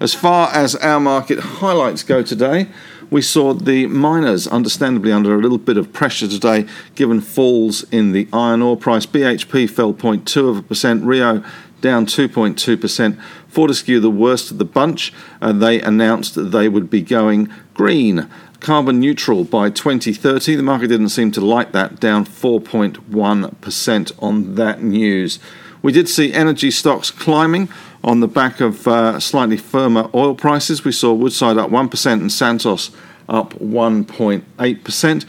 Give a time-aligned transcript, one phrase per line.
[0.03, 2.67] As far as our market highlights go today,
[3.09, 8.11] we saw the miners understandably under a little bit of pressure today given falls in
[8.11, 9.05] the iron ore price.
[9.05, 11.41] BHP fell 0.2 of a percent, Rio
[11.79, 13.17] down 2.2%.
[13.47, 18.29] Fortescue, the worst of the bunch, uh, they announced that they would be going green,
[18.59, 20.57] carbon neutral by 2030.
[20.57, 25.39] The market didn't seem to like that, down 4.1% on that news.
[25.81, 27.69] We did see energy stocks climbing
[28.03, 30.83] on the back of uh, slightly firmer oil prices.
[30.83, 32.91] We saw Woodside up 1% and Santos
[33.29, 35.25] up 1.8%.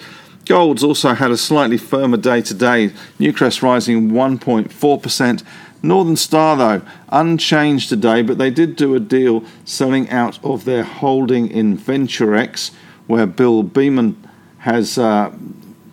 [0.47, 2.89] Gold's also had a slightly firmer day today.
[3.19, 5.43] Newcrest rising 1.4%.
[5.83, 10.83] Northern Star, though, unchanged today, but they did do a deal selling out of their
[10.83, 12.73] holding in VentureX,
[13.07, 14.17] where Bill Beament
[14.59, 15.33] has uh,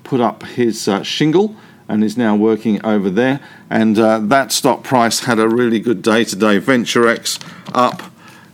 [0.03, 1.55] put up his uh, shingle
[1.91, 3.41] and is now working over there.
[3.69, 6.57] And uh, that stock price had a really good day today.
[6.57, 7.37] VentureX
[7.73, 8.03] up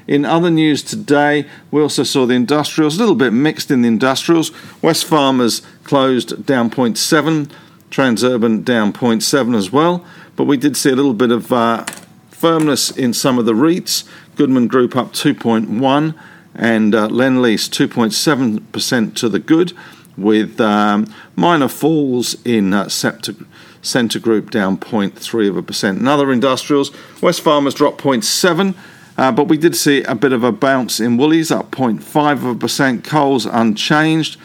[0.07, 3.89] In other news today, we also saw the industrials, a little bit mixed in the
[3.89, 4.53] industrials.
[4.83, 7.51] Wesfarmers closed down 0.7
[7.95, 11.85] Transurban down 0.7 as well, but we did see a little bit of uh,
[12.29, 14.03] firmness in some of the REITs.
[14.35, 16.19] Goodman Group up 2.1
[16.57, 19.75] and uh, Lendlease 2.7% to the good,
[20.17, 21.07] with um,
[21.37, 25.99] minor falls in uh, Scentre Group down 0.3 of a percent.
[25.99, 26.91] And other industrials,
[27.21, 28.75] Wesfarmers dropped 0.7.
[29.17, 32.45] Uh, but we did see a bit of a bounce in Woolies, up 0.5 of
[32.45, 33.05] a percent.
[33.05, 34.37] Coles unchanged.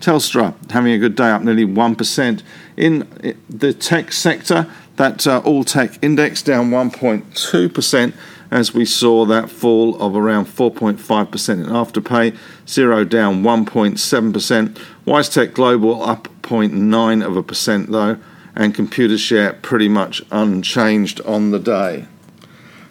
[0.00, 2.42] Telstra having a good day, up nearly 1%.
[2.76, 4.66] In the tech sector,
[4.96, 8.12] that uh, all tech index down 1.2%
[8.50, 16.02] as we saw that fall of around 4.5% in Afterpay, Xero down 1.7%, WiseTech Global
[16.02, 18.18] up 0.9 of a percent though,
[18.54, 22.06] and Computershare pretty much unchanged on the day.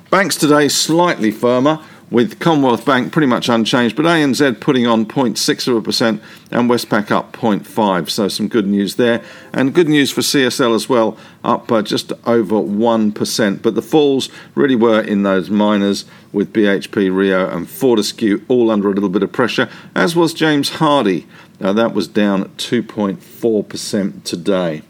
[0.09, 5.67] Banks today slightly firmer with Commonwealth Bank pretty much unchanged, but ANZ putting on 0.6
[5.67, 8.09] of a percent and Westpac up 0.5.
[8.09, 9.21] So some good news there,
[9.53, 13.61] and good news for CSL as well, up uh, just over one percent.
[13.61, 18.89] But the falls really were in those miners with BHP, Rio, and Fortescue all under
[18.89, 21.25] a little bit of pressure, as was James Hardie.
[21.59, 24.83] Uh, that was down 2.4 percent today.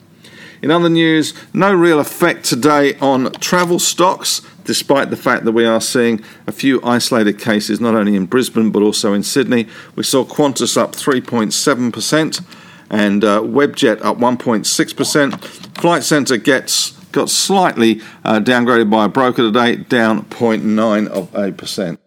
[0.62, 5.66] In other news, no real effect today on travel stocks, despite the fact that we
[5.66, 9.68] are seeing a few isolated cases not only in Brisbane but also in Sydney.
[9.96, 12.46] We saw Qantas up 3.7%
[12.90, 15.44] and uh, Webjet up 1.6%.
[15.80, 21.52] Flight Centre gets got slightly uh, downgraded by a broker today, down 0.9 of a
[21.52, 22.00] percent.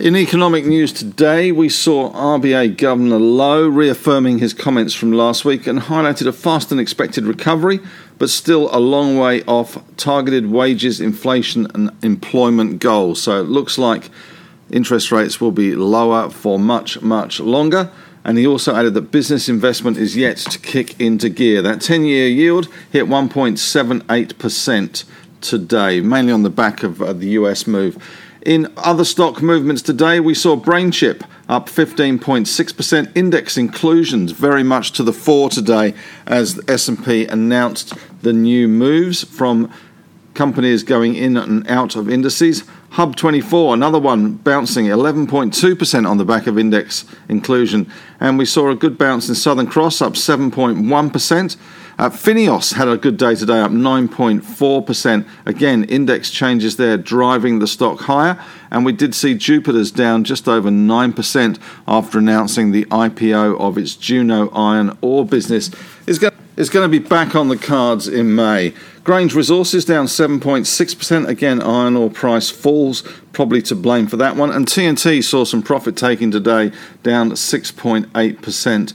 [0.00, 5.66] In economic news today, we saw RBA Governor Lowe reaffirming his comments from last week
[5.66, 7.80] and highlighted a faster than expected recovery,
[8.16, 13.20] but still a long way off targeted wages, inflation, and employment goals.
[13.20, 14.08] So it looks like
[14.70, 17.90] interest rates will be lower for much, much longer.
[18.24, 21.60] And he also added that business investment is yet to kick into gear.
[21.60, 25.04] That 10 year yield hit 1.78%
[25.40, 28.00] today, mainly on the back of uh, the US move.
[28.48, 33.14] In other stock movements today, we saw BrainChip up 15.6%.
[33.14, 35.92] Index inclusions very much to the fore today
[36.24, 37.92] as the S&P announced
[38.22, 39.70] the new moves from
[40.32, 42.64] companies going in and out of indices.
[42.90, 47.90] Hub 24, another one bouncing 11.2% on the back of index inclusion.
[48.18, 51.56] And we saw a good bounce in Southern Cross, up 7.1%.
[51.98, 55.28] Uh, Fineos had a good day today, up 9.4%.
[55.44, 58.40] Again, index changes there driving the stock higher.
[58.70, 61.58] And we did see Jupiter's down just over 9%
[61.88, 65.70] after announcing the IPO of its Juno iron ore business.
[66.06, 66.27] Is going
[66.58, 68.74] is going to be back on the cards in May.
[69.04, 71.28] Grange Resources down 7.6%.
[71.28, 73.02] Again, iron ore price falls,
[73.32, 74.50] probably to blame for that one.
[74.50, 76.72] And TNT saw some profit taking today,
[77.04, 78.94] down 6.8%.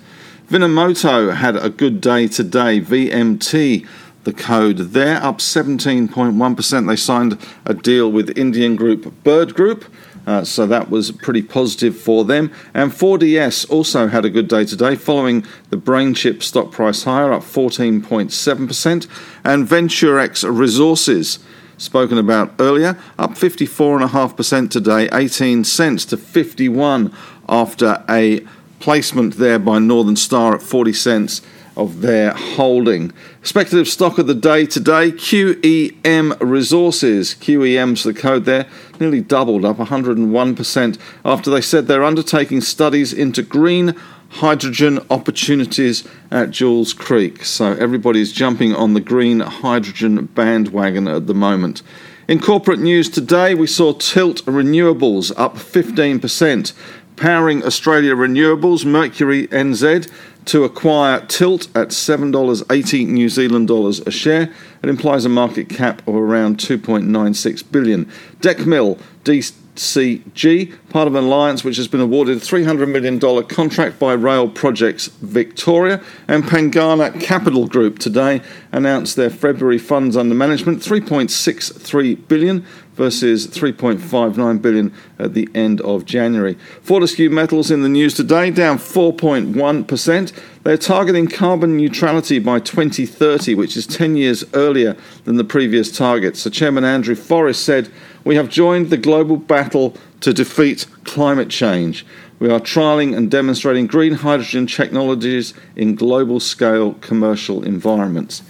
[0.50, 2.82] Vmoto had a good day today.
[2.82, 3.88] VMT,
[4.26, 6.88] the code there, up 17.1%.
[6.88, 9.86] They signed a deal with Indian group Bird Group.
[10.26, 12.52] Uh, so that was pretty positive for them.
[12.74, 17.44] And 4DS also had a good day today, following the BrainChip stock price higher, up
[17.44, 19.08] 14.7%.
[19.44, 21.40] And VentureX Resources,
[21.78, 27.14] spoken about earlier, up 54.5% today, 18 cents to 51
[27.50, 28.46] after a
[28.80, 31.42] placement there by Northern Star at 40 cents
[31.76, 33.12] of their holding.
[33.42, 37.36] Speculative stock of the day today QEM Resources.
[37.36, 38.68] QEM's the code there,
[39.00, 43.96] nearly doubled up 101% after they said they're undertaking studies into green
[44.30, 47.46] hydrogen opportunities at Julia Creek.
[47.46, 51.84] So everybody's jumping on the green hydrogen bandwagon at the moment.
[52.28, 56.74] In corporate news today, we saw Tilt Renewables up 15%.
[57.16, 60.10] Powering Australia Renewables, Mercury NZ
[60.46, 64.52] to acquire Tilt at $7.80 New Zealand dollars a share.
[64.82, 68.06] It implies a market cap of around 2.96 billion.
[68.42, 74.14] Decmil DCG, part of an alliance which has been awarded a $300 million contract by
[74.14, 78.42] Rail Projects Victoria, and Pengana Capital Group today
[78.72, 86.06] announced their February funds under management 3.63 billion versus 3.59 billion at the end of
[86.06, 86.56] January.
[86.82, 90.32] Fortescue Metals in the news today down 4.1%.
[90.64, 94.96] They're targeting carbon neutrality by 2030, which is 10 years earlier
[95.26, 96.38] than the previous target.
[96.38, 97.90] So Chairman Andrew Forrest said,
[98.24, 102.06] "We have joined the global battle to defeat climate change."
[102.40, 108.42] We are trialling and demonstrating green hydrogen technologies in global scale commercial environments.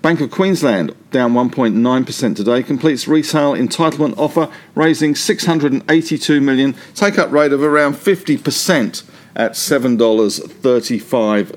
[0.00, 7.32] Bank of Queensland, down 1.9% today, completes retail entitlement offer, raising 682 million, take up
[7.32, 9.04] rate of around 50%
[9.36, 11.56] at $7.35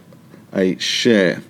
[0.54, 1.42] a share.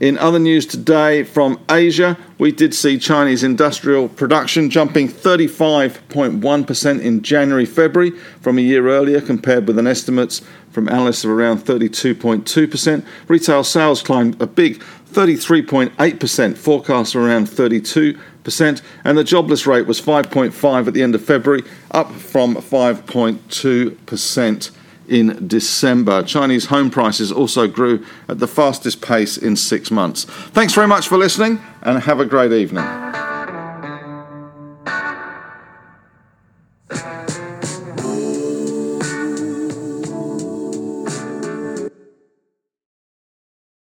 [0.00, 7.22] In other news today from Asia, we did see Chinese industrial production jumping 35.1% in
[7.22, 8.10] January February
[8.40, 10.42] from a year earlier, compared with an estimates
[10.72, 13.06] from analysts of around 32.2%.
[13.28, 20.86] Retail sales climbed a big 33.8%, forecast around 32%, and the jobless rate was 5.5
[20.86, 24.70] at the end of February, up from 5.2%
[25.08, 26.22] in December.
[26.22, 30.24] Chinese home prices also grew at the fastest pace in six months.
[30.24, 32.84] Thanks very much for listening and have a great evening.